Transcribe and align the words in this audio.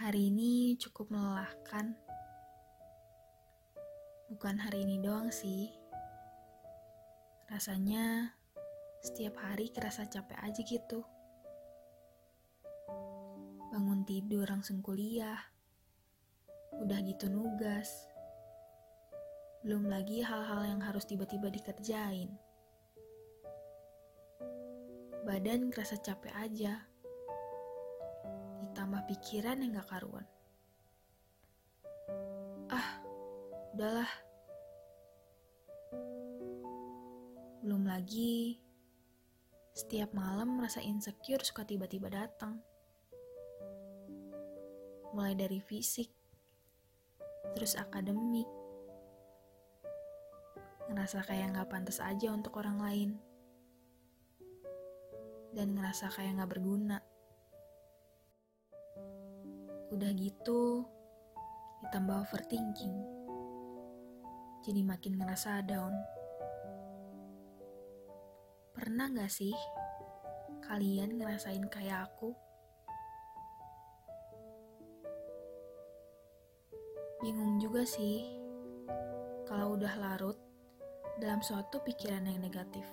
Hari 0.00 0.32
ini 0.32 0.80
cukup 0.80 1.12
melelahkan. 1.12 1.92
Bukan 4.32 4.56
hari 4.56 4.88
ini 4.88 4.96
doang 4.96 5.28
sih. 5.28 5.68
Rasanya 7.52 8.32
setiap 9.04 9.36
hari 9.44 9.68
kerasa 9.68 10.08
capek 10.08 10.40
aja 10.40 10.64
gitu. 10.64 11.04
Bangun 13.68 14.08
tidur 14.08 14.48
langsung 14.48 14.80
kuliah. 14.80 15.36
Udah 16.80 17.04
gitu 17.04 17.28
nugas. 17.28 17.92
Belum 19.68 19.84
lagi 19.84 20.24
hal-hal 20.24 20.64
yang 20.64 20.80
harus 20.80 21.04
tiba-tiba 21.04 21.52
dikerjain. 21.52 22.32
Badan 25.28 25.68
kerasa 25.68 26.00
capek 26.00 26.32
aja 26.40 26.88
ditambah 28.90 29.06
pikiran 29.06 29.62
yang 29.62 29.78
gak 29.78 29.86
karuan. 29.86 30.26
Ah, 32.74 32.98
udahlah. 33.70 34.10
Belum 37.62 37.86
lagi, 37.86 38.58
setiap 39.78 40.10
malam 40.10 40.58
merasa 40.58 40.82
insecure 40.82 41.46
suka 41.46 41.62
tiba-tiba 41.62 42.10
datang. 42.10 42.58
Mulai 45.14 45.38
dari 45.38 45.62
fisik, 45.62 46.10
terus 47.54 47.78
akademik. 47.78 48.50
Ngerasa 50.90 51.22
kayak 51.30 51.54
gak 51.54 51.70
pantas 51.70 52.02
aja 52.02 52.34
untuk 52.34 52.58
orang 52.58 52.82
lain. 52.82 53.10
Dan 55.54 55.78
ngerasa 55.78 56.10
kayak 56.10 56.42
gak 56.42 56.58
berguna. 56.58 56.98
Udah 59.90 60.14
gitu, 60.14 60.86
ditambah 61.82 62.22
overthinking. 62.22 62.94
Jadi 64.62 64.86
makin 64.86 65.18
ngerasa 65.18 65.66
down. 65.66 65.90
Pernah 68.70 69.10
gak 69.10 69.34
sih 69.34 69.50
kalian 70.62 71.18
ngerasain 71.18 71.66
kayak 71.66 72.06
aku? 72.06 72.30
Bingung 77.18 77.58
juga 77.58 77.82
sih 77.82 78.30
kalau 79.50 79.74
udah 79.74 79.98
larut 79.98 80.38
dalam 81.18 81.42
suatu 81.42 81.82
pikiran 81.82 82.30
yang 82.30 82.38
negatif. 82.38 82.86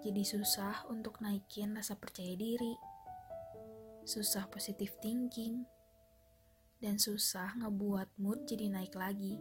Jadi 0.00 0.22
susah 0.24 0.88
untuk 0.88 1.20
naikin 1.20 1.76
rasa 1.76 1.92
percaya 2.00 2.32
diri 2.32 2.95
susah 4.06 4.46
positif 4.46 4.94
thinking, 5.02 5.66
dan 6.78 6.94
susah 6.94 7.58
ngebuat 7.58 8.06
mood 8.22 8.46
jadi 8.46 8.70
naik 8.70 8.94
lagi. 8.94 9.34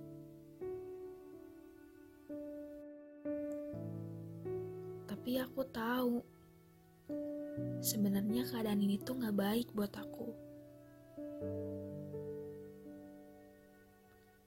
Tapi 5.06 5.32
aku 5.38 5.62
tahu, 5.70 6.18
sebenarnya 7.78 8.50
keadaan 8.50 8.82
ini 8.82 8.98
tuh 8.98 9.22
gak 9.22 9.38
baik 9.38 9.70
buat 9.78 9.94
aku. 9.94 10.34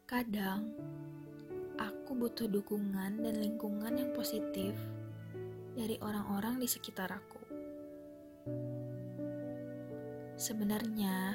Kadang, 0.03 0.75
aku 1.79 2.11
butuh 2.19 2.51
dukungan 2.51 3.23
dan 3.23 3.35
lingkungan 3.39 3.95
yang 3.95 4.11
positif 4.19 4.75
dari 5.79 5.95
orang-orang 6.03 6.59
di 6.59 6.67
sekitar 6.67 7.07
aku. 7.15 7.39
Sebenarnya 10.39 11.35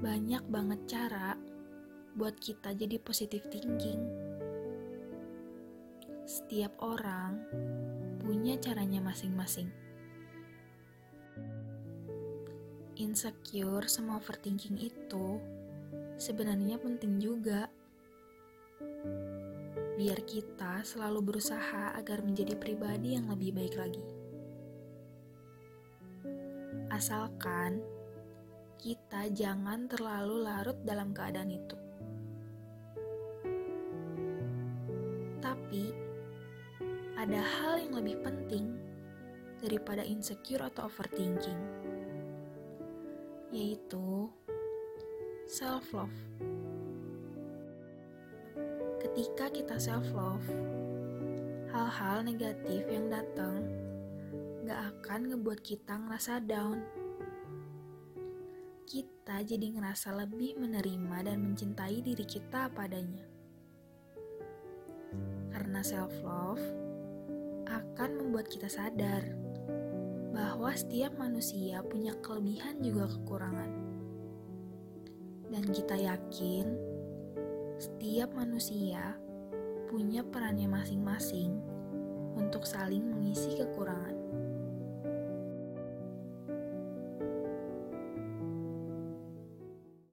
banyak 0.00 0.48
banget 0.48 0.80
cara 0.88 1.36
buat 2.16 2.32
kita 2.40 2.72
jadi 2.72 2.96
positive 2.96 3.44
thinking. 3.52 4.00
Setiap 6.24 6.72
orang 6.80 7.36
punya 8.16 8.56
caranya 8.56 9.04
masing-masing. 9.04 9.68
Insecure 12.96 13.84
sama 13.92 14.16
overthinking 14.16 14.80
itu 14.80 15.36
sebenarnya 16.16 16.80
penting 16.80 17.20
juga. 17.20 17.68
Biar 20.00 20.16
kita 20.24 20.80
selalu 20.80 21.28
berusaha 21.28 21.92
agar 21.92 22.24
menjadi 22.24 22.56
pribadi 22.56 23.20
yang 23.20 23.28
lebih 23.28 23.52
baik 23.52 23.76
lagi 23.76 24.21
asalkan 26.92 27.80
kita 28.76 29.32
jangan 29.32 29.88
terlalu 29.88 30.44
larut 30.44 30.76
dalam 30.84 31.16
keadaan 31.16 31.48
itu. 31.48 31.76
Tapi, 35.40 35.88
ada 37.16 37.40
hal 37.40 37.80
yang 37.80 37.96
lebih 37.96 38.20
penting 38.20 38.76
daripada 39.64 40.04
insecure 40.04 40.60
atau 40.68 40.84
overthinking, 40.84 41.62
yaitu 43.48 44.28
self-love. 45.48 46.12
Ketika 49.00 49.48
kita 49.48 49.80
self-love, 49.80 50.44
hal-hal 51.72 52.20
negatif 52.20 52.84
yang 52.92 53.08
datang 53.08 53.64
gak 54.62 54.94
akan 54.94 55.34
ngebuat 55.34 55.58
kita 55.66 55.98
ngerasa 55.98 56.38
down. 56.46 56.78
Kita 58.86 59.42
jadi 59.42 59.74
ngerasa 59.74 60.14
lebih 60.14 60.54
menerima 60.62 61.26
dan 61.26 61.42
mencintai 61.42 61.98
diri 61.98 62.22
kita 62.22 62.70
padanya. 62.70 63.26
Karena 65.50 65.82
self-love 65.82 66.62
akan 67.66 68.10
membuat 68.22 68.46
kita 68.46 68.70
sadar 68.70 69.22
bahwa 70.30 70.70
setiap 70.78 71.18
manusia 71.18 71.82
punya 71.82 72.14
kelebihan 72.22 72.78
juga 72.78 73.10
kekurangan. 73.10 73.72
Dan 75.50 75.64
kita 75.74 75.98
yakin 75.98 76.66
setiap 77.82 78.30
manusia 78.32 79.18
punya 79.90 80.22
perannya 80.22 80.70
masing-masing 80.70 81.58
untuk 82.38 82.64
saling 82.64 83.04
mengisi 83.04 83.58
kekurangan. 83.60 84.11